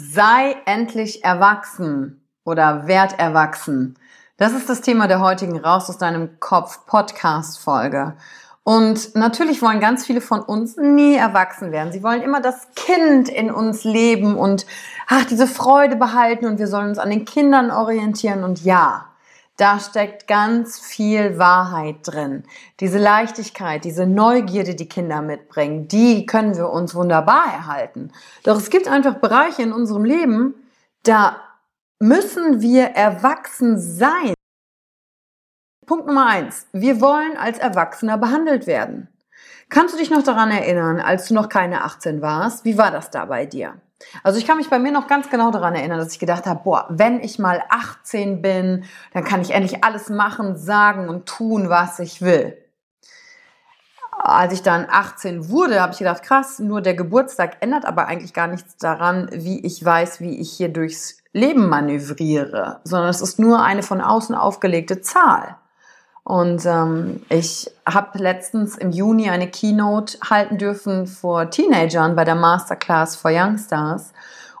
Sei 0.00 0.54
endlich 0.64 1.24
erwachsen 1.24 2.24
oder 2.44 2.86
werd 2.86 3.18
erwachsen. 3.18 3.98
Das 4.36 4.52
ist 4.52 4.68
das 4.68 4.80
Thema 4.80 5.08
der 5.08 5.18
heutigen 5.18 5.58
Raus 5.58 5.90
aus 5.90 5.98
deinem 5.98 6.38
Kopf 6.38 6.86
Podcast 6.86 7.58
Folge. 7.58 8.14
Und 8.62 9.16
natürlich 9.16 9.60
wollen 9.60 9.80
ganz 9.80 10.06
viele 10.06 10.20
von 10.20 10.40
uns 10.40 10.76
nie 10.76 11.16
erwachsen 11.16 11.72
werden. 11.72 11.92
Sie 11.92 12.04
wollen 12.04 12.22
immer 12.22 12.40
das 12.40 12.68
Kind 12.76 13.28
in 13.28 13.50
uns 13.50 13.82
leben 13.82 14.36
und 14.36 14.66
ach, 15.08 15.24
diese 15.24 15.48
Freude 15.48 15.96
behalten 15.96 16.46
und 16.46 16.60
wir 16.60 16.68
sollen 16.68 16.90
uns 16.90 17.00
an 17.00 17.10
den 17.10 17.24
Kindern 17.24 17.72
orientieren 17.72 18.44
und 18.44 18.64
ja, 18.64 19.07
da 19.58 19.80
steckt 19.80 20.28
ganz 20.28 20.78
viel 20.78 21.36
Wahrheit 21.38 21.96
drin. 22.04 22.44
Diese 22.80 22.98
Leichtigkeit, 22.98 23.84
diese 23.84 24.06
Neugierde, 24.06 24.76
die 24.76 24.88
Kinder 24.88 25.20
mitbringen, 25.20 25.88
die 25.88 26.26
können 26.26 26.56
wir 26.56 26.70
uns 26.70 26.94
wunderbar 26.94 27.44
erhalten. 27.52 28.12
Doch 28.44 28.56
es 28.56 28.70
gibt 28.70 28.88
einfach 28.88 29.16
Bereiche 29.16 29.62
in 29.62 29.72
unserem 29.72 30.04
Leben, 30.04 30.54
da 31.02 31.36
müssen 31.98 32.60
wir 32.60 32.84
erwachsen 32.84 33.78
sein. 33.78 34.34
Punkt 35.86 36.06
Nummer 36.06 36.26
eins. 36.26 36.68
Wir 36.72 37.00
wollen 37.00 37.36
als 37.36 37.58
Erwachsener 37.58 38.16
behandelt 38.16 38.66
werden. 38.68 39.08
Kannst 39.70 39.92
du 39.92 39.98
dich 39.98 40.10
noch 40.10 40.22
daran 40.22 40.50
erinnern, 40.52 41.00
als 41.00 41.28
du 41.28 41.34
noch 41.34 41.48
keine 41.48 41.82
18 41.82 42.22
warst? 42.22 42.64
Wie 42.64 42.78
war 42.78 42.92
das 42.92 43.10
da 43.10 43.24
bei 43.24 43.44
dir? 43.44 43.80
Also 44.22 44.38
ich 44.38 44.46
kann 44.46 44.58
mich 44.58 44.70
bei 44.70 44.78
mir 44.78 44.92
noch 44.92 45.08
ganz 45.08 45.28
genau 45.28 45.50
daran 45.50 45.74
erinnern, 45.74 45.98
dass 45.98 46.12
ich 46.12 46.18
gedacht 46.18 46.46
habe, 46.46 46.60
boah, 46.62 46.86
wenn 46.88 47.20
ich 47.20 47.38
mal 47.38 47.62
18 47.68 48.42
bin, 48.42 48.84
dann 49.12 49.24
kann 49.24 49.40
ich 49.40 49.50
endlich 49.50 49.82
alles 49.84 50.08
machen, 50.08 50.56
sagen 50.56 51.08
und 51.08 51.26
tun, 51.26 51.68
was 51.68 51.98
ich 51.98 52.22
will. 52.22 52.56
Als 54.10 54.52
ich 54.52 54.62
dann 54.62 54.86
18 54.90 55.48
wurde, 55.48 55.80
habe 55.80 55.92
ich 55.92 55.98
gedacht, 55.98 56.22
krass, 56.22 56.58
nur 56.58 56.80
der 56.80 56.94
Geburtstag 56.94 57.58
ändert 57.60 57.84
aber 57.84 58.06
eigentlich 58.06 58.34
gar 58.34 58.48
nichts 58.48 58.76
daran, 58.76 59.28
wie 59.32 59.64
ich 59.64 59.84
weiß, 59.84 60.20
wie 60.20 60.40
ich 60.40 60.50
hier 60.50 60.68
durchs 60.70 61.18
Leben 61.32 61.68
manövriere, 61.68 62.80
sondern 62.84 63.10
es 63.10 63.20
ist 63.20 63.38
nur 63.38 63.62
eine 63.62 63.82
von 63.82 64.00
außen 64.00 64.34
aufgelegte 64.34 65.00
Zahl. 65.00 65.56
Und 66.28 66.66
ähm, 66.66 67.22
ich 67.30 67.70
habe 67.86 68.18
letztens 68.18 68.76
im 68.76 68.90
Juni 68.90 69.30
eine 69.30 69.50
Keynote 69.50 70.18
halten 70.28 70.58
dürfen 70.58 71.06
vor 71.06 71.48
Teenagern 71.48 72.16
bei 72.16 72.24
der 72.24 72.34
Masterclass 72.34 73.16
for 73.16 73.30
Youngstars. 73.30 74.12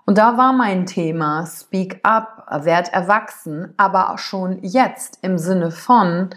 Und 0.06 0.16
da 0.16 0.38
war 0.38 0.54
mein 0.54 0.86
Thema 0.86 1.44
Speak 1.44 2.00
Up, 2.04 2.46
werd 2.64 2.90
erwachsen, 2.94 3.74
aber 3.76 4.14
auch 4.14 4.18
schon 4.18 4.62
jetzt 4.62 5.18
im 5.20 5.36
Sinne 5.36 5.70
von, 5.70 6.30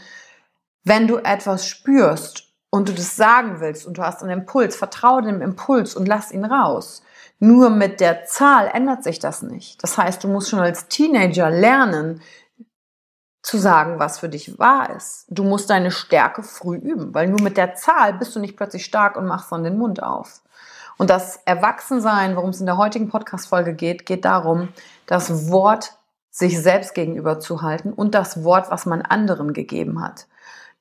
wenn 0.83 1.07
du 1.07 1.15
etwas 1.19 1.65
spürst 1.65 2.49
und 2.69 2.89
du 2.89 2.93
das 2.93 3.15
sagen 3.15 3.61
willst 3.61 3.87
und 3.87 3.99
du 3.99 4.01
hast 4.01 4.23
einen 4.23 4.41
Impuls, 4.41 4.75
vertraue 4.75 5.21
dem 5.21 5.41
Impuls 5.41 5.95
und 5.95 6.09
lass 6.09 6.33
ihn 6.33 6.43
raus. 6.43 7.03
Nur 7.39 7.69
mit 7.69 8.01
der 8.01 8.25
Zahl 8.25 8.69
ändert 8.73 9.05
sich 9.05 9.19
das 9.19 9.43
nicht. 9.43 9.81
Das 9.81 9.97
heißt, 9.97 10.25
du 10.25 10.27
musst 10.27 10.49
schon 10.49 10.59
als 10.59 10.89
Teenager 10.89 11.49
lernen, 11.49 12.19
zu 13.41 13.57
sagen, 13.57 13.99
was 13.99 14.19
für 14.19 14.29
dich 14.29 14.59
wahr 14.59 14.95
ist. 14.95 15.25
Du 15.29 15.43
musst 15.43 15.69
deine 15.69 15.91
Stärke 15.91 16.43
früh 16.43 16.77
üben, 16.77 17.13
weil 17.13 17.27
nur 17.27 17.41
mit 17.41 17.57
der 17.57 17.75
Zahl 17.75 18.13
bist 18.13 18.35
du 18.35 18.39
nicht 18.39 18.55
plötzlich 18.55 18.85
stark 18.85 19.15
und 19.15 19.25
machst 19.25 19.51
dann 19.51 19.63
den 19.63 19.77
Mund 19.77 20.03
auf. 20.03 20.41
Und 20.97 21.09
das 21.09 21.39
Erwachsensein, 21.45 22.35
worum 22.35 22.51
es 22.51 22.59
in 22.59 22.67
der 22.67 22.77
heutigen 22.77 23.09
Podcast-Folge 23.09 23.73
geht, 23.73 24.05
geht 24.05 24.25
darum, 24.25 24.69
das 25.07 25.49
Wort 25.49 25.97
sich 26.29 26.61
selbst 26.61 26.93
gegenüber 26.93 27.39
zu 27.39 27.61
halten 27.61 27.91
und 27.91 28.13
das 28.13 28.43
Wort, 28.43 28.69
was 28.69 28.85
man 28.85 29.01
anderen 29.01 29.53
gegeben 29.53 30.01
hat. 30.01 30.27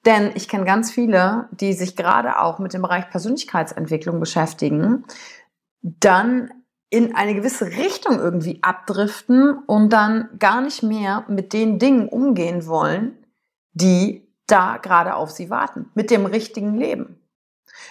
Denn 0.04 0.30
ich 0.34 0.48
kenne 0.48 0.64
ganz 0.64 0.90
viele, 0.90 1.48
die 1.50 1.72
sich 1.72 1.96
gerade 1.96 2.38
auch 2.38 2.58
mit 2.58 2.72
dem 2.72 2.82
Bereich 2.82 3.10
Persönlichkeitsentwicklung 3.10 4.20
beschäftigen, 4.20 5.04
dann 5.82 6.50
in 6.90 7.14
eine 7.14 7.34
gewisse 7.34 7.66
Richtung 7.66 8.18
irgendwie 8.18 8.58
abdriften 8.62 9.58
und 9.66 9.92
dann 9.92 10.28
gar 10.38 10.60
nicht 10.60 10.82
mehr 10.82 11.24
mit 11.28 11.52
den 11.52 11.78
Dingen 11.78 12.08
umgehen 12.08 12.66
wollen, 12.66 13.16
die 13.72 14.28
da 14.48 14.78
gerade 14.78 15.14
auf 15.14 15.30
sie 15.30 15.48
warten, 15.50 15.88
mit 15.94 16.10
dem 16.10 16.26
richtigen 16.26 16.76
Leben. 16.76 17.16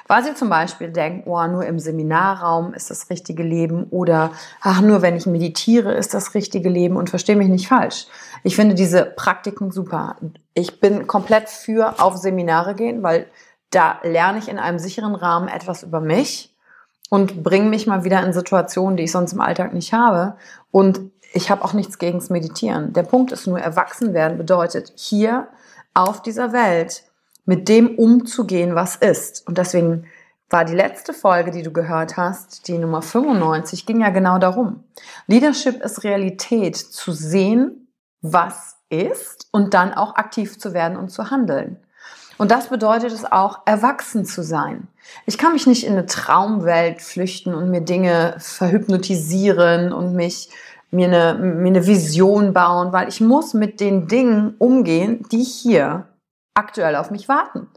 Weil 0.08 0.24
sie 0.24 0.34
zum 0.34 0.50
Beispiel 0.50 0.92
denken, 0.92 1.30
oh, 1.30 1.48
nur 1.48 1.66
im 1.66 1.80
Seminarraum 1.80 2.74
ist 2.74 2.90
das 2.90 3.10
richtige 3.10 3.44
Leben 3.44 3.86
oder 3.86 4.32
ach, 4.62 4.82
nur 4.82 5.02
wenn 5.02 5.16
ich 5.16 5.26
meditiere 5.26 5.94
ist 5.94 6.14
das 6.14 6.34
richtige 6.34 6.70
Leben 6.70 6.98
und 6.98 7.10
verstehe 7.10 7.36
mich 7.36 7.48
nicht 7.48 7.68
falsch. 7.68 8.08
Ich 8.44 8.56
finde 8.56 8.76
diese 8.76 9.06
Praktiken 9.06 9.72
super. 9.72 10.18
Ich 10.54 10.80
bin 10.80 11.08
komplett 11.08 11.48
für 11.50 12.02
auf 12.02 12.18
Seminare 12.18 12.76
gehen, 12.76 13.04
weil 13.04 13.28
da 13.72 14.00
lerne 14.04 14.40
ich 14.40 14.50
in 14.50 14.60
einem 14.60 14.80
sicheren 14.80 15.16
Rahmen 15.16 15.48
etwas 15.48 15.84
über 15.84 16.02
mich 16.02 16.49
und 17.10 17.44
bringe 17.44 17.70
mich 17.70 17.88
mal 17.88 18.04
wieder 18.04 18.24
in 18.24 18.34
Situationen, 18.34 18.98
die 18.98 19.04
ich 19.04 19.12
sonst 19.12 19.34
im 19.34 19.42
Alltag 19.42 19.74
nicht 19.74 19.94
habe. 19.94 20.36
Und 20.72 21.02
ich 21.34 21.52
habe 21.52 21.64
auch 21.64 21.74
nichts 21.74 21.98
gegens 21.98 22.30
Meditieren. 22.30 22.94
Der 22.94 23.04
Punkt 23.04 23.32
ist 23.32 23.48
nur, 23.48 23.60
erwachsen 23.60 24.14
werden 24.14 24.38
bedeutet 24.38 24.94
hier 24.96 25.48
auf 25.94 26.22
dieser 26.22 26.54
Welt 26.54 27.04
mit 27.46 27.68
dem 27.68 27.96
umzugehen, 27.98 28.76
was 28.76 28.96
ist. 28.96 29.48
Und 29.48 29.58
deswegen 29.58 30.06
war 30.50 30.66
die 30.66 30.76
letzte 30.76 31.14
Folge, 31.14 31.52
die 31.52 31.62
du 31.62 31.72
gehört 31.72 32.18
hast, 32.18 32.68
die 32.68 32.78
Nummer 32.78 33.02
95, 33.02 33.86
ging 33.86 34.02
ja 34.02 34.10
genau 34.10 34.40
darum. 34.40 34.84
Leadership 35.28 35.82
ist 35.84 36.04
Realität, 36.04 36.76
zu 36.76 37.12
sehen, 37.12 37.88
was 38.22 38.78
ist 38.90 39.48
und 39.52 39.74
dann 39.74 39.94
auch 39.94 40.16
aktiv 40.16 40.58
zu 40.58 40.74
werden 40.74 40.98
und 40.98 41.10
zu 41.10 41.30
handeln. 41.30 41.78
Und 42.40 42.52
das 42.52 42.70
bedeutet 42.70 43.12
es 43.12 43.30
auch, 43.30 43.60
erwachsen 43.66 44.24
zu 44.24 44.44
sein. 44.44 44.88
Ich 45.26 45.38
kann 45.38 45.52
mich 45.52 45.68
nicht 45.68 45.86
in 45.86 45.92
eine 45.92 46.06
Traumwelt 46.06 47.02
flüchten 47.02 47.54
und 47.54 47.70
mir 47.70 47.82
Dinge 47.82 48.38
verhypnotisieren 48.40 49.92
und 49.92 50.16
mich 50.16 50.50
mir 50.90 51.08
eine, 51.08 51.34
mir 51.38 51.68
eine 51.68 51.86
Vision 51.86 52.54
bauen, 52.54 52.94
weil 52.94 53.10
ich 53.10 53.20
muss 53.20 53.54
mit 53.54 53.82
den 53.82 54.08
Dingen 54.08 54.56
umgehen, 54.58 55.26
die 55.34 55.44
hier 55.44 56.08
aktuell 56.54 56.96
auf 56.96 57.12
mich 57.12 57.28
warten. 57.28 57.68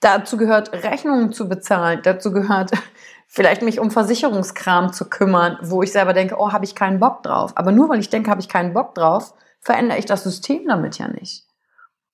Dazu 0.00 0.36
gehört 0.36 0.72
Rechnungen 0.72 1.32
zu 1.32 1.48
bezahlen, 1.48 2.00
dazu 2.02 2.32
gehört 2.32 2.72
vielleicht 3.28 3.62
mich 3.62 3.78
um 3.78 3.92
Versicherungskram 3.92 4.92
zu 4.92 5.08
kümmern, 5.08 5.56
wo 5.62 5.84
ich 5.84 5.92
selber 5.92 6.14
denke, 6.14 6.34
oh, 6.36 6.50
habe 6.50 6.64
ich 6.64 6.74
keinen 6.74 6.98
Bock 6.98 7.22
drauf. 7.22 7.52
Aber 7.54 7.70
nur 7.70 7.88
weil 7.88 8.00
ich 8.00 8.10
denke, 8.10 8.28
habe 8.28 8.40
ich 8.40 8.48
keinen 8.48 8.74
Bock 8.74 8.96
drauf, 8.96 9.34
verändere 9.60 10.00
ich 10.00 10.06
das 10.06 10.24
System 10.24 10.66
damit 10.66 10.98
ja 10.98 11.06
nicht. 11.06 11.44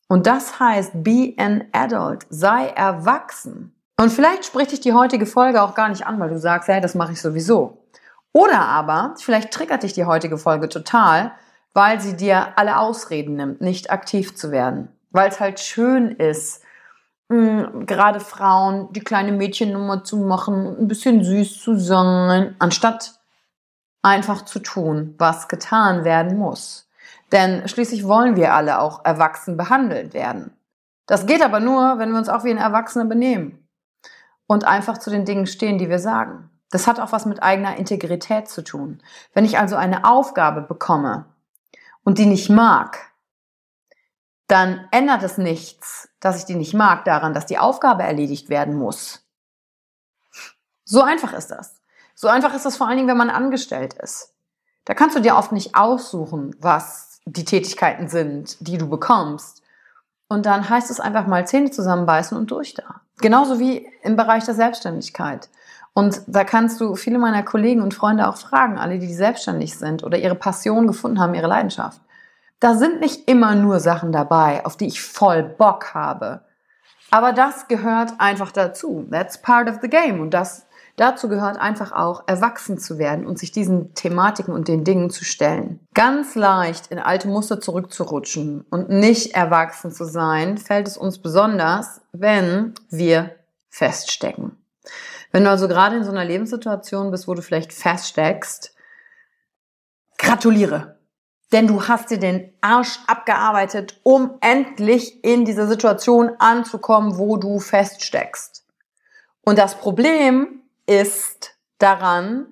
Und 0.09 0.27
das 0.27 0.61
heißt, 0.61 1.03
be 1.03 1.35
an 1.37 1.65
adult, 1.73 2.27
sei 2.31 2.69
erwachsen. 2.69 3.75
Und 3.99 4.13
vielleicht 4.13 4.45
spricht 4.45 4.73
dich 4.73 4.81
die 4.81 4.93
heutige 4.93 5.27
Folge 5.27 5.63
auch 5.63 5.75
gar 5.75 5.89
nicht 5.89 6.07
an, 6.07 6.21
weil 6.21 6.29
du 6.29 6.39
sagst, 6.39 6.69
hey, 6.69 6.81
das 6.81 6.95
mache 6.95 7.13
ich 7.13 7.21
sowieso. 7.21 7.87
Oder 8.33 8.61
aber, 8.61 9.15
vielleicht 9.17 9.51
triggert 9.51 9.83
dich 9.83 9.95
die 9.95 10.05
heutige 10.05 10.37
Folge 10.37 10.69
total, 10.69 11.33
weil 11.73 12.01
sie 12.01 12.17
dir 12.17 12.59
alle 12.59 12.79
Ausreden 12.79 13.37
nimmt, 13.37 13.61
nicht 13.61 13.91
aktiv 13.91 14.37
zu 14.37 14.51
werden. 14.51 14.89
Weil 15.11 15.31
es 15.31 15.41
halt 15.41 15.59
schön 15.61 16.11
ist, 16.11 16.63
hm, 17.31 17.87
gerade 17.87 18.21
Frauen 18.21 18.93
die 18.93 19.01
kleine 19.01 19.33
Mädchennummer 19.33 20.05
zu 20.05 20.19
machen, 20.19 20.77
ein 20.79 20.89
bisschen 20.89 21.25
süß 21.25 21.61
zu 21.61 21.79
sein, 21.79 22.55
anstatt 22.59 23.15
einfach 24.03 24.45
zu 24.45 24.61
tun, 24.61 25.15
was 25.19 25.49
getan 25.49 26.05
werden 26.05 26.39
muss. 26.39 26.86
Denn 27.33 27.67
schließlich 27.69 28.07
wollen 28.07 28.37
wir 28.37 28.55
alle 28.55 28.81
auch 28.81 29.05
erwachsen 29.05 29.57
behandelt 29.57 30.15
werden. 30.15 30.57
Das 31.07 31.27
geht 31.27 31.43
aber 31.43 31.61
nur, 31.61 31.99
wenn 31.99 32.11
wir 32.11 32.19
uns 32.19 32.29
auch 32.29 32.45
wie 32.45 32.51
ein 32.51 32.59
Erwachsener 32.59 33.05
benehmen 33.05 33.69
und 34.47 34.65
einfach 34.65 34.99
zu 34.99 35.11
den 35.11 35.25
Dingen 35.25 35.47
stehen, 35.47 35.79
die 35.79 35.89
wir 35.89 35.99
sagen. 35.99 36.51
Das 36.71 36.87
hat 36.87 36.99
auch 36.99 37.13
was 37.13 37.27
mit 37.27 37.43
eigener 37.43 37.77
Integrität 37.77 38.49
zu 38.49 38.63
tun. 38.63 39.03
Wenn 39.33 39.45
ich 39.45 39.59
also 39.59 39.77
eine 39.77 40.05
Aufgabe 40.05 40.63
bekomme 40.63 41.27
und 42.03 42.19
die 42.19 42.27
nicht 42.27 42.51
mag, 42.51 43.13
dann 44.49 44.87
ändert 44.91 45.23
es 45.23 45.39
nichts, 45.39 46.09
dass 46.21 46.39
ich 46.39 46.45
die 46.45 46.55
nicht 46.55 46.75
mag, 46.75 47.05
daran, 47.05 47.35
dass 47.35 47.47
die 47.47 47.59
Aufgabe 47.59 48.03
erledigt 48.03 48.49
werden 48.49 48.75
muss. 48.77 49.25
So 50.85 51.03
einfach 51.03 51.33
ist 51.33 51.51
das. 51.51 51.81
So 52.15 52.29
einfach 52.29 52.55
ist 52.55 52.65
das 52.65 52.77
vor 52.77 52.87
allen 52.87 52.97
Dingen, 52.97 53.09
wenn 53.09 53.17
man 53.17 53.31
angestellt 53.31 53.95
ist. 53.95 54.35
Da 54.85 54.95
kannst 54.95 55.17
du 55.17 55.21
dir 55.21 55.37
oft 55.37 55.53
nicht 55.53 55.75
aussuchen, 55.75 56.55
was 56.61 57.16
die 57.27 57.45
Tätigkeiten 57.45 58.09
sind, 58.09 58.57
die 58.61 58.79
du 58.79 58.89
bekommst. 58.89 59.63
Und 60.29 60.47
dann 60.47 60.69
heißt 60.69 60.91
es 60.91 61.01
einfach 61.01 61.27
mal 61.27 61.47
Zähne 61.47 61.71
zusammenbeißen 61.71 62.37
und 62.37 62.51
durch 62.51 62.75
da. 62.75 63.03
Genauso 63.19 63.59
wie 63.59 63.87
im 64.03 64.17
Bereich 64.17 64.45
der 64.45 64.55
Selbstständigkeit. 64.55 65.49
Und 65.93 66.21
da 66.27 66.45
kannst 66.45 66.81
du 66.81 66.95
viele 66.95 67.19
meiner 67.19 67.43
Kollegen 67.43 67.81
und 67.81 67.95
Freunde 67.95 68.29
auch 68.29 68.37
fragen, 68.37 68.79
alle, 68.79 68.99
die 68.99 69.15
selbstständig 69.15 69.79
sind 69.79 70.05
oder 70.05 70.19
ihre 70.19 70.35
Passion 70.35 70.87
gefunden 70.87 71.21
haben, 71.21 71.35
ihre 71.35 71.47
Leidenschaft. 71.47 72.01
Da 72.61 72.75
sind 72.75 73.01
nicht 73.01 73.29
immer 73.29 73.55
nur 73.55 73.81
Sachen 73.81 74.13
dabei, 74.13 74.65
auf 74.65 74.77
die 74.77 74.87
ich 74.87 75.01
voll 75.03 75.43
Bock 75.43 75.95
habe. 75.95 76.43
Aber 77.11 77.33
das 77.33 77.69
gehört 77.69 78.13
einfach 78.19 78.53
dazu. 78.53 79.07
That's 79.11 79.41
part 79.41 79.69
of 79.69 79.79
the 79.81 79.89
game. 79.89 80.21
Und 80.21 80.31
das, 80.33 80.66
dazu 80.97 81.29
gehört 81.29 81.59
einfach 81.59 81.93
auch, 81.93 82.25
erwachsen 82.27 82.79
zu 82.79 82.99
werden 82.99 83.27
und 83.27 83.39
sich 83.39 83.53
diesen 83.53 83.95
Thematiken 83.95 84.53
und 84.53 84.69
den 84.69 84.85
Dingen 84.85 85.11
zu 85.11 85.25
stellen. 85.25 85.81
Ganz 85.95 86.35
leicht 86.35 86.89
in 86.89 86.99
alte 86.99 87.29
Muster 87.29 87.61
zurückzurutschen 87.61 88.65
und 88.71 88.89
nicht 88.89 89.35
erwachsen 89.35 89.93
zu 89.93 90.05
sein, 90.05 90.59
fällt 90.59 90.89
es 90.89 90.97
uns 90.97 91.19
besonders, 91.19 92.01
wenn 92.13 92.75
wir 92.91 93.37
feststecken. 93.69 94.57
Wenn 95.33 95.45
du 95.45 95.51
also 95.51 95.69
gerade 95.69 95.97
in 95.97 96.05
so 96.05 96.11
einer 96.11 96.25
Lebenssituation 96.25 97.11
bist, 97.11 97.29
wo 97.29 97.35
du 97.35 97.43
vielleicht 97.43 97.73
feststeckst, 97.73 98.75
gratuliere. 100.19 100.97
Denn 101.53 101.67
du 101.67 101.87
hast 101.87 102.11
dir 102.11 102.19
den 102.19 102.53
Arsch 102.61 102.99
abgearbeitet, 103.07 104.01
um 104.03 104.39
endlich 104.41 105.23
in 105.25 105.45
dieser 105.45 105.69
Situation 105.69 106.33
anzukommen, 106.39 107.19
wo 107.19 107.37
du 107.37 107.61
feststeckst. 107.61 108.65
Und 109.43 109.59
das 109.59 109.77
Problem 109.77 110.63
ist 110.87 111.59
daran, 111.79 112.47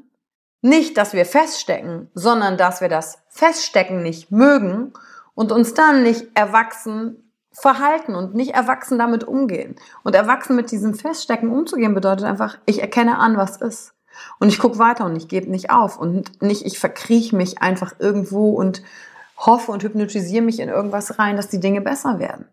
nicht, 0.61 0.97
dass 0.97 1.13
wir 1.13 1.27
feststecken, 1.27 2.11
sondern 2.15 2.57
dass 2.57 2.81
wir 2.81 2.89
das 2.89 3.19
Feststecken 3.29 4.03
nicht 4.03 4.31
mögen 4.31 4.93
und 5.35 5.53
uns 5.53 5.75
dann 5.75 6.03
nicht 6.03 6.29
erwachsen 6.35 7.25
verhalten 7.53 8.15
und 8.15 8.35
nicht 8.35 8.55
erwachsen 8.55 8.99
damit 8.99 9.25
umgehen. 9.25 9.77
Und 10.03 10.15
erwachsen 10.15 10.57
mit 10.57 10.71
diesem 10.71 10.95
Feststecken 10.95 11.51
umzugehen 11.51 11.95
bedeutet 11.95 12.27
einfach, 12.27 12.59
ich 12.67 12.81
erkenne 12.81 13.19
an, 13.19 13.37
was 13.37 13.59
ist. 13.59 13.95
Und 14.39 14.49
ich 14.49 14.59
gucke 14.59 14.79
weiter 14.79 15.05
und 15.05 15.17
ich 15.17 15.29
gebe 15.29 15.51
nicht 15.51 15.71
auf 15.71 15.99
und 15.99 16.43
nicht, 16.43 16.65
ich 16.65 16.79
verkrieche 16.79 17.37
mich 17.37 17.63
einfach 17.63 17.95
irgendwo 17.99 18.51
und 18.51 18.83
hoffe 19.37 19.73
und 19.73 19.83
hypnotisiere 19.83 20.45
mich 20.45 20.61
in 20.61 20.69
irgendwas 20.69 21.19
rein, 21.19 21.37
dass 21.37 21.49
die 21.49 21.61
Dinge 21.61 21.81
besser 21.81 22.19
werden. 22.19 22.47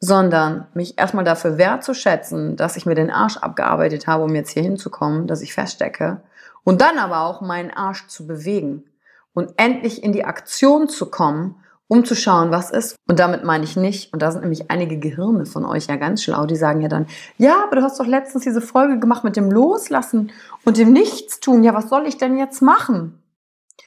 Sondern 0.00 0.66
mich 0.74 0.98
erstmal 0.98 1.24
dafür 1.24 1.58
wertzuschätzen, 1.58 2.56
dass 2.56 2.76
ich 2.76 2.86
mir 2.86 2.94
den 2.94 3.10
Arsch 3.10 3.38
abgearbeitet 3.38 4.06
habe, 4.06 4.24
um 4.24 4.34
jetzt 4.34 4.50
hier 4.50 4.62
hinzukommen, 4.62 5.26
dass 5.26 5.42
ich 5.42 5.54
feststecke. 5.54 6.22
Und 6.64 6.80
dann 6.80 6.98
aber 6.98 7.20
auch 7.22 7.40
meinen 7.40 7.70
Arsch 7.70 8.06
zu 8.08 8.26
bewegen 8.26 8.84
und 9.32 9.52
endlich 9.56 10.02
in 10.02 10.12
die 10.12 10.24
Aktion 10.24 10.88
zu 10.88 11.10
kommen 11.10 11.56
um 11.88 12.04
zu 12.04 12.14
schauen, 12.14 12.50
was 12.50 12.70
ist. 12.70 12.96
Und 13.08 13.18
damit 13.18 13.44
meine 13.44 13.64
ich 13.64 13.76
nicht, 13.76 14.12
und 14.12 14.20
da 14.20 14.30
sind 14.32 14.40
nämlich 14.40 14.70
einige 14.70 14.98
Gehirne 14.98 15.46
von 15.46 15.64
euch 15.64 15.86
ja 15.86 15.96
ganz 15.96 16.22
schlau, 16.22 16.46
die 16.46 16.56
sagen 16.56 16.80
ja 16.80 16.88
dann, 16.88 17.06
ja, 17.38 17.62
aber 17.62 17.76
du 17.76 17.82
hast 17.82 18.00
doch 18.00 18.06
letztens 18.06 18.44
diese 18.44 18.60
Folge 18.60 18.98
gemacht 18.98 19.24
mit 19.24 19.36
dem 19.36 19.50
Loslassen 19.50 20.32
und 20.64 20.78
dem 20.78 20.92
Nichtstun. 20.92 21.62
Ja, 21.62 21.74
was 21.74 21.88
soll 21.88 22.06
ich 22.06 22.18
denn 22.18 22.36
jetzt 22.36 22.60
machen? 22.60 23.22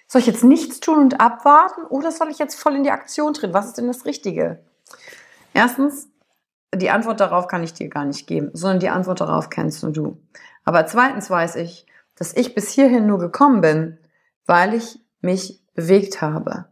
Soll 0.08 0.22
ich 0.22 0.28
jetzt 0.28 0.44
nichts 0.44 0.80
tun 0.80 0.98
und 1.00 1.20
abwarten 1.20 1.84
oder 1.84 2.12
soll 2.12 2.30
ich 2.30 2.40
jetzt 2.40 2.60
voll 2.60 2.76
in 2.76 2.84
die 2.84 2.92
Aktion 2.92 3.34
treten? 3.34 3.54
Was 3.54 3.68
ist 3.68 3.78
denn 3.78 3.88
das 3.88 4.06
Richtige? 4.06 4.60
Erstens, 5.54 6.10
die 6.74 6.90
Antwort 6.90 7.20
darauf 7.20 7.48
kann 7.48 7.64
ich 7.64 7.74
dir 7.74 7.90
gar 7.90 8.06
nicht 8.06 8.28
geben, 8.28 8.52
sondern 8.54 8.80
die 8.80 8.90
Antwort 8.90 9.22
darauf 9.22 9.50
kennst 9.50 9.84
nur 9.84 9.92
du. 9.92 10.22
Aber 10.64 10.86
zweitens 10.86 11.30
weiß 11.30 11.56
ich, 11.56 11.86
dass 12.16 12.34
ich 12.34 12.54
bis 12.54 12.72
hierhin 12.72 13.08
nur 13.08 13.20
gekommen 13.20 13.62
bin, 13.62 13.98
weil 14.46 14.74
ich 14.74 15.00
mich 15.22 15.62
bewegt 15.74 16.22
habe 16.22 16.70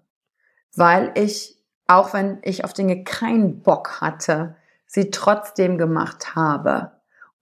weil 0.77 1.11
ich, 1.15 1.57
auch 1.87 2.13
wenn 2.13 2.37
ich 2.43 2.63
auf 2.63 2.73
Dinge 2.73 3.03
keinen 3.03 3.61
Bock 3.61 3.99
hatte, 3.99 4.55
sie 4.85 5.11
trotzdem 5.11 5.77
gemacht 5.77 6.35
habe, 6.35 6.91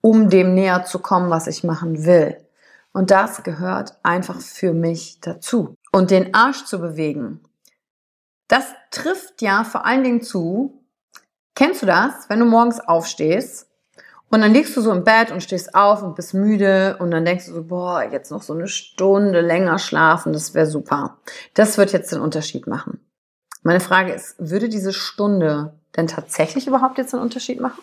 um 0.01 0.29
dem 0.29 0.55
näher 0.55 0.85
zu 0.85 0.99
kommen, 0.99 1.29
was 1.29 1.47
ich 1.47 1.63
machen 1.63 2.05
will. 2.05 2.37
Und 2.93 3.11
das 3.11 3.43
gehört 3.43 3.97
einfach 4.03 4.39
für 4.39 4.73
mich 4.73 5.19
dazu. 5.19 5.75
Und 5.91 6.11
den 6.11 6.33
Arsch 6.33 6.63
zu 6.65 6.79
bewegen, 6.79 7.41
das 8.47 8.65
trifft 8.89 9.41
ja 9.41 9.63
vor 9.63 9.85
allen 9.85 10.03
Dingen 10.03 10.21
zu, 10.21 10.84
kennst 11.55 11.81
du 11.81 11.85
das, 11.85 12.29
wenn 12.29 12.39
du 12.39 12.45
morgens 12.45 12.79
aufstehst 12.79 13.67
und 14.29 14.41
dann 14.41 14.53
liegst 14.53 14.75
du 14.75 14.81
so 14.81 14.91
im 14.91 15.03
Bett 15.03 15.31
und 15.31 15.41
stehst 15.41 15.73
auf 15.73 16.03
und 16.03 16.15
bist 16.15 16.33
müde 16.33 16.97
und 16.99 17.11
dann 17.11 17.25
denkst 17.25 17.45
du 17.47 17.53
so, 17.53 17.63
boah, 17.63 18.03
jetzt 18.03 18.31
noch 18.31 18.41
so 18.41 18.53
eine 18.53 18.67
Stunde 18.67 19.41
länger 19.41 19.79
schlafen, 19.79 20.33
das 20.33 20.53
wäre 20.53 20.65
super. 20.65 21.17
Das 21.53 21.77
wird 21.77 21.93
jetzt 21.93 22.11
den 22.11 22.19
Unterschied 22.19 22.67
machen. 22.67 22.99
Meine 23.63 23.79
Frage 23.79 24.13
ist, 24.13 24.35
würde 24.37 24.69
diese 24.69 24.93
Stunde 24.93 25.73
denn 25.95 26.07
tatsächlich 26.07 26.67
überhaupt 26.67 26.97
jetzt 26.97 27.13
einen 27.13 27.23
Unterschied 27.23 27.59
machen? 27.59 27.81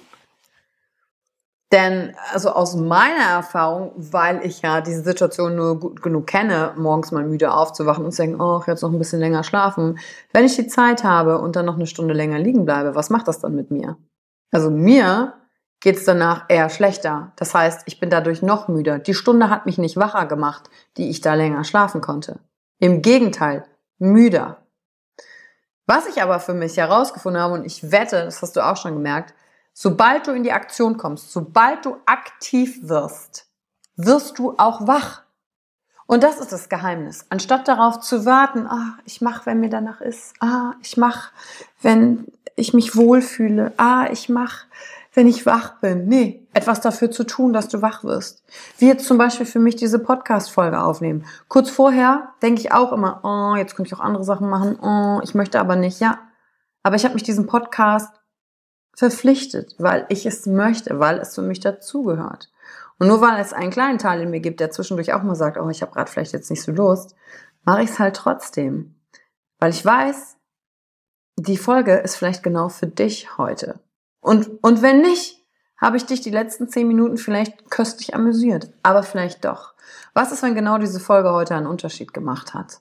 Denn 1.73 2.15
also 2.33 2.51
aus 2.51 2.77
meiner 2.77 3.31
Erfahrung, 3.31 3.93
weil 3.97 4.45
ich 4.45 4.61
ja 4.61 4.83
diese 4.83 5.03
Situation 5.03 5.57
nur 5.57 5.81
gut 5.81 6.03
genug 6.03 6.27
kenne, 6.27 6.75
morgens 6.77 7.13
mal 7.13 7.25
müde 7.25 7.53
aufzuwachen 7.53 8.05
und 8.05 8.13
zu 8.13 8.23
denken, 8.23 8.43
oh, 8.43 8.63
jetzt 8.67 8.83
noch 8.83 8.93
ein 8.93 8.99
bisschen 8.99 9.21
länger 9.21 9.43
schlafen. 9.43 9.99
Wenn 10.35 10.45
ich 10.45 10.55
die 10.55 10.67
Zeit 10.67 11.03
habe 11.03 11.39
und 11.39 11.57
dann 11.57 11.65
noch 11.65 11.77
eine 11.77 11.87
Stunde 11.87 12.13
länger 12.13 12.39
liegen 12.39 12.67
bleibe, 12.67 12.95
was 12.95 13.09
macht 13.09 13.27
das 13.27 13.41
dann 13.41 13.57
mit 13.57 13.71
mir? 13.71 13.97
Also 14.51 14.71
mir 14.71 15.33
geht 15.81 15.97
es 15.97 16.05
danach 16.05 16.45
eher 16.49 16.69
schlechter. 16.69 17.33
Das 17.37 17.55
heißt, 17.55 17.85
ich 17.87 17.99
bin 17.99 18.11
dadurch 18.11 18.43
noch 18.43 18.69
müder. 18.69 18.99
Die 18.99 19.15
Stunde 19.15 19.49
hat 19.49 19.65
mich 19.65 19.79
nicht 19.79 19.97
wacher 19.97 20.27
gemacht, 20.27 20.69
die 20.99 21.09
ich 21.09 21.23
da 21.23 21.33
länger 21.35 21.65
schlafen 21.65 22.03
konnte. 22.03 22.39
Im 22.81 23.01
Gegenteil, 23.01 23.65
müder. 23.99 24.59
Was 25.87 26.07
ich 26.07 26.23
aber 26.23 26.39
für 26.39 26.55
mich 26.55 26.77
herausgefunden 26.77 27.41
habe, 27.41 27.55
und 27.55 27.65
ich 27.65 27.91
wette, 27.91 28.25
das 28.25 28.43
hast 28.43 28.57
du 28.57 28.61
auch 28.61 28.77
schon 28.77 28.93
gemerkt, 28.93 29.35
sobald 29.73 30.27
du 30.27 30.33
in 30.33 30.43
die 30.43 30.53
Aktion 30.53 30.97
kommst, 30.97 31.33
sobald 31.33 31.85
du 31.85 31.97
aktiv 32.07 32.81
wirst, 32.83 33.47
wirst 33.97 34.39
du 34.39 34.55
auch 34.59 34.87
wach. 34.87 35.23
Und 36.07 36.23
das 36.23 36.39
ist 36.39 36.53
das 36.53 36.69
Geheimnis. 36.69 37.25
Anstatt 37.31 37.69
darauf 37.69 38.01
zu 38.01 38.27
warten, 38.27 38.67
ah, 38.67 38.99
ich 39.05 39.21
mache, 39.21 39.47
wenn 39.47 39.61
mir 39.61 39.71
danach 39.71 40.01
ist, 40.01 40.35
ah, 40.41 40.73
ich 40.83 40.97
mache, 40.97 41.31
wenn 41.81 42.27
ich 42.57 42.75
mich 42.75 42.97
wohlfühle, 42.97 43.73
ah, 43.79 44.09
ich 44.11 44.29
mache, 44.29 44.67
wenn 45.15 45.27
ich 45.27 45.47
wach 45.47 45.81
bin. 45.81 46.07
Nee, 46.07 46.47
etwas 46.53 46.81
dafür 46.81 47.11
zu 47.11 47.25
tun, 47.25 47.53
dass 47.53 47.69
du 47.69 47.83
wach 47.83 48.05
wirst. 48.05 48.43
Wie 48.79 48.89
jetzt 48.89 49.07
zum 49.07 49.19
Beispiel 49.19 49.47
für 49.47 49.59
mich 49.59 49.77
diese 49.77 49.99
Podcast-Folge 49.99 50.81
aufnehmen. 50.81 51.25
Kurz 51.49 51.71
vorher 51.71 52.33
denke 52.43 52.61
ich 52.61 52.73
auch 52.73 52.93
immer, 52.93 53.21
oh, 53.23 53.57
jetzt 53.57 53.77
könnte 53.77 53.89
ich 53.89 53.95
auch 53.95 54.05
andere 54.05 54.25
Sachen 54.25 54.49
machen, 54.49 54.79
oh, 54.81 55.21
ich 55.23 55.35
möchte 55.35 55.61
aber 55.61 55.77
nicht, 55.77 56.01
ja. 56.01 56.19
Aber 56.83 56.97
ich 56.97 57.05
habe 57.05 57.15
mich 57.15 57.23
diesem 57.23 57.47
Podcast 57.47 58.11
verpflichtet, 58.95 59.75
weil 59.79 60.07
ich 60.09 60.27
es 60.27 60.47
möchte, 60.47 60.99
weil 60.99 61.19
es 61.19 61.35
für 61.35 61.43
mich 61.43 61.61
dazugehört. 61.61 62.51
Und 62.99 63.09
nur 63.09 63.21
weil 63.21 63.41
es 63.41 63.53
einen 63.53 63.71
kleinen 63.71 63.99
Teil 63.99 64.21
in 64.21 64.31
mir 64.31 64.41
gibt, 64.41 64.61
der 64.61 64.71
zwischendurch 64.71 65.13
auch 65.13 65.23
mal 65.23 65.35
sagt, 65.35 65.59
oh, 65.59 65.69
ich 65.69 65.83
habe 65.83 65.93
gerade 65.93 66.11
vielleicht 66.11 66.33
jetzt 66.33 66.51
nicht 66.51 66.63
so 66.63 66.73
Lust, 66.73 67.17
mache 67.65 67.83
ich 67.83 67.91
es 67.91 67.99
halt 67.99 68.17
trotzdem. 68.17 68.95
Weil 69.59 69.71
ich 69.71 69.85
weiß, 69.85 70.37
die 71.37 71.57
Folge 71.57 71.97
ist 71.97 72.17
vielleicht 72.17 72.43
genau 72.43 72.69
für 72.69 72.87
dich 72.87 73.39
heute. 73.39 73.81
Und, 74.21 74.63
und 74.63 74.83
wenn 74.83 75.01
nicht, 75.01 75.43
habe 75.79 75.97
ich 75.97 76.07
dich 76.07 76.21
die 76.21 76.31
letzten 76.31 76.69
zehn 76.69 76.87
Minuten 76.87 77.17
vielleicht 77.17 77.71
köstlich 77.71 78.15
amüsiert. 78.15 78.73
Aber 78.85 79.03
vielleicht 79.03 79.45
doch. 79.45 79.75
Was 80.15 80.31
ist, 80.31 80.43
wenn 80.43 80.55
genau 80.55 80.79
diese 80.79 81.01
Folge 81.01 81.33
heute 81.33 81.57
einen 81.57 81.67
Unterschied 81.67 82.15
gemacht 82.15 82.55
hat? 82.55 82.81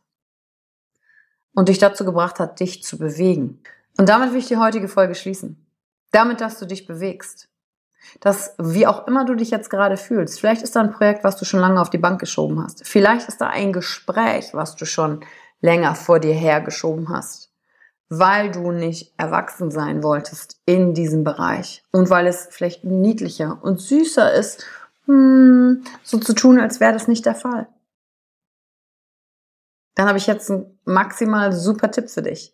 Und 1.53 1.67
dich 1.67 1.79
dazu 1.79 2.05
gebracht 2.05 2.39
hat, 2.39 2.59
dich 2.59 2.83
zu 2.83 2.97
bewegen. 2.97 3.63
Und 3.97 4.07
damit 4.07 4.31
will 4.31 4.39
ich 4.39 4.47
die 4.47 4.57
heutige 4.57 4.87
Folge 4.87 5.15
schließen. 5.15 5.65
Damit, 6.11 6.41
dass 6.41 6.59
du 6.59 6.65
dich 6.65 6.85
bewegst. 6.85 7.49
Dass, 8.19 8.55
wie 8.57 8.87
auch 8.87 9.07
immer 9.07 9.25
du 9.25 9.35
dich 9.35 9.51
jetzt 9.51 9.69
gerade 9.69 9.95
fühlst, 9.95 10.39
vielleicht 10.39 10.63
ist 10.63 10.75
da 10.75 10.81
ein 10.81 10.91
Projekt, 10.91 11.23
was 11.23 11.37
du 11.37 11.45
schon 11.45 11.59
lange 11.59 11.79
auf 11.79 11.89
die 11.89 11.99
Bank 11.99 12.19
geschoben 12.19 12.61
hast. 12.63 12.85
Vielleicht 12.85 13.27
ist 13.27 13.41
da 13.41 13.47
ein 13.47 13.71
Gespräch, 13.71 14.53
was 14.53 14.75
du 14.75 14.85
schon 14.85 15.23
länger 15.61 15.93
vor 15.95 16.19
dir 16.19 16.33
hergeschoben 16.33 17.09
hast 17.09 17.51
weil 18.13 18.51
du 18.51 18.71
nicht 18.73 19.13
erwachsen 19.15 19.71
sein 19.71 20.03
wolltest 20.03 20.59
in 20.65 20.93
diesem 20.93 21.23
Bereich 21.23 21.81
und 21.93 22.09
weil 22.09 22.27
es 22.27 22.49
vielleicht 22.51 22.83
niedlicher 22.83 23.59
und 23.63 23.79
süßer 23.79 24.33
ist, 24.33 24.65
hm, 25.05 25.85
so 26.03 26.19
zu 26.19 26.33
tun, 26.33 26.59
als 26.59 26.81
wäre 26.81 26.91
das 26.91 27.07
nicht 27.07 27.25
der 27.25 27.35
Fall. 27.35 27.69
Dann 29.95 30.09
habe 30.09 30.17
ich 30.17 30.27
jetzt 30.27 30.51
einen 30.51 30.77
maximal 30.83 31.53
super 31.53 31.89
Tipp 31.89 32.09
für 32.09 32.21
dich. 32.21 32.53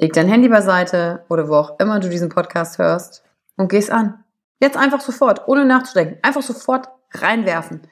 Leg 0.00 0.12
dein 0.12 0.28
Handy 0.28 0.48
beiseite 0.48 1.24
oder 1.28 1.48
wo 1.48 1.54
auch 1.54 1.78
immer 1.78 2.00
du 2.00 2.08
diesen 2.08 2.28
Podcast 2.28 2.78
hörst 2.78 3.22
und 3.56 3.68
geh's 3.68 3.90
an. 3.90 4.24
Jetzt 4.60 4.76
einfach 4.76 5.00
sofort, 5.00 5.46
ohne 5.46 5.64
nachzudenken. 5.64 6.18
Einfach 6.22 6.42
sofort 6.42 6.88
reinwerfen. 7.12 7.82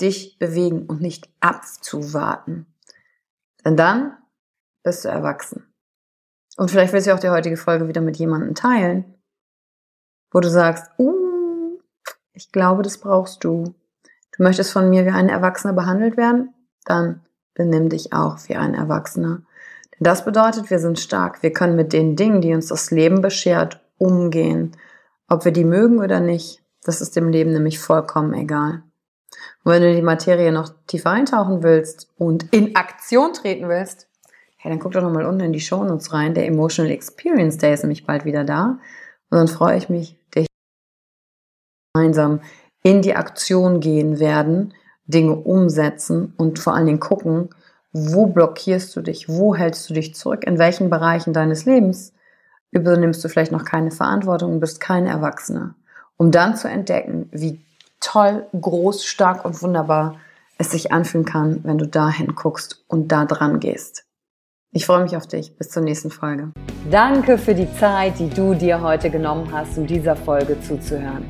Dich 0.00 0.38
bewegen 0.38 0.86
und 0.86 1.00
nicht 1.00 1.28
abzuwarten. 1.40 2.66
Denn 3.64 3.76
dann 3.76 4.16
bist 4.82 5.04
du 5.04 5.08
erwachsen. 5.08 5.66
Und 6.56 6.70
vielleicht 6.70 6.92
willst 6.92 7.06
du 7.06 7.14
auch 7.14 7.20
die 7.20 7.30
heutige 7.30 7.56
Folge 7.56 7.88
wieder 7.88 8.00
mit 8.00 8.16
jemandem 8.16 8.54
teilen, 8.54 9.14
wo 10.30 10.40
du 10.40 10.48
sagst, 10.48 10.90
uh, 10.98 11.78
ich 12.32 12.52
glaube, 12.52 12.82
das 12.82 12.98
brauchst 12.98 13.44
du. 13.44 13.74
Du 14.36 14.42
möchtest 14.42 14.72
von 14.72 14.88
mir 14.88 15.04
wie 15.04 15.10
ein 15.10 15.28
Erwachsener 15.28 15.72
behandelt 15.72 16.16
werden? 16.16 16.54
Dann 16.84 17.22
benimm 17.54 17.88
dich 17.88 18.12
auch 18.12 18.38
wie 18.48 18.56
ein 18.56 18.74
Erwachsener. 18.74 19.42
Das 20.02 20.24
bedeutet, 20.24 20.70
wir 20.70 20.78
sind 20.78 20.98
stark. 20.98 21.42
Wir 21.42 21.52
können 21.52 21.76
mit 21.76 21.92
den 21.92 22.16
Dingen, 22.16 22.40
die 22.40 22.54
uns 22.54 22.68
das 22.68 22.90
Leben 22.90 23.20
beschert, 23.20 23.80
umgehen. 23.98 24.74
Ob 25.28 25.44
wir 25.44 25.52
die 25.52 25.64
mögen 25.64 25.98
oder 25.98 26.20
nicht, 26.20 26.62
das 26.82 27.02
ist 27.02 27.16
dem 27.16 27.28
Leben 27.28 27.52
nämlich 27.52 27.78
vollkommen 27.78 28.32
egal. 28.32 28.82
Und 29.62 29.72
wenn 29.72 29.82
du 29.82 29.94
die 29.94 30.02
Materie 30.02 30.52
noch 30.52 30.72
tiefer 30.86 31.10
eintauchen 31.10 31.62
willst 31.62 32.08
und 32.16 32.52
in 32.52 32.76
Aktion 32.76 33.34
treten 33.34 33.68
willst, 33.68 34.08
hey, 34.56 34.70
dann 34.70 34.80
guck 34.80 34.92
doch 34.92 35.02
nochmal 35.02 35.26
unten 35.26 35.42
in 35.42 35.52
die 35.52 35.60
Shownotes 35.60 36.14
rein. 36.14 36.32
Der 36.32 36.46
Emotional 36.46 36.90
Experience 36.90 37.58
Day 37.58 37.74
ist 37.74 37.82
nämlich 37.82 38.06
bald 38.06 38.24
wieder 38.24 38.44
da. 38.44 38.78
Und 39.28 39.38
dann 39.38 39.48
freue 39.48 39.76
ich 39.76 39.90
mich, 39.90 40.16
dich 40.34 40.46
gemeinsam 41.92 42.40
in 42.82 43.02
die 43.02 43.16
Aktion 43.16 43.80
gehen 43.80 44.18
werden, 44.18 44.72
Dinge 45.04 45.34
umsetzen 45.34 46.32
und 46.38 46.58
vor 46.58 46.74
allen 46.74 46.86
Dingen 46.86 47.00
gucken, 47.00 47.50
wo 47.92 48.26
blockierst 48.26 48.94
du 48.94 49.00
dich, 49.00 49.28
wo 49.28 49.54
hältst 49.54 49.88
du 49.90 49.94
dich 49.94 50.14
zurück, 50.14 50.44
in 50.44 50.58
welchen 50.58 50.90
Bereichen 50.90 51.32
deines 51.32 51.64
Lebens 51.64 52.12
übernimmst 52.70 53.24
du 53.24 53.28
vielleicht 53.28 53.52
noch 53.52 53.64
keine 53.64 53.90
Verantwortung 53.90 54.52
und 54.52 54.60
bist 54.60 54.80
kein 54.80 55.06
Erwachsener, 55.06 55.74
um 56.16 56.30
dann 56.30 56.56
zu 56.56 56.68
entdecken, 56.68 57.28
wie 57.32 57.60
toll, 57.98 58.46
groß, 58.58 59.04
stark 59.04 59.44
und 59.44 59.60
wunderbar 59.62 60.16
es 60.58 60.70
sich 60.70 60.92
anfühlen 60.92 61.24
kann, 61.24 61.60
wenn 61.64 61.78
du 61.78 61.86
dahin 61.86 62.34
guckst 62.34 62.84
und 62.86 63.08
da 63.08 63.24
dran 63.24 63.60
gehst. 63.60 64.04
Ich 64.72 64.86
freue 64.86 65.02
mich 65.02 65.16
auf 65.16 65.26
dich. 65.26 65.56
Bis 65.56 65.70
zur 65.70 65.82
nächsten 65.82 66.10
Folge. 66.10 66.52
Danke 66.90 67.38
für 67.38 67.54
die 67.54 67.72
Zeit, 67.74 68.18
die 68.20 68.28
du 68.28 68.54
dir 68.54 68.80
heute 68.80 69.10
genommen 69.10 69.50
hast, 69.52 69.76
um 69.76 69.86
dieser 69.86 70.14
Folge 70.14 70.60
zuzuhören. 70.60 71.24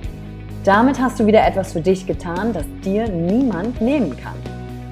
Damit 0.65 1.01
hast 1.01 1.19
du 1.19 1.27
wieder 1.27 1.47
etwas 1.47 1.73
für 1.73 1.81
dich 1.81 2.07
getan, 2.07 2.53
das 2.53 2.67
dir 2.85 3.09
niemand 3.09 3.81
nehmen 3.81 4.15
kann. 4.15 4.60